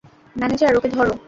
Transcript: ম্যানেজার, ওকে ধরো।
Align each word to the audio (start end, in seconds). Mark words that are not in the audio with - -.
ম্যানেজার, 0.35 0.73
ওকে 0.77 0.89
ধরো। 0.89 1.13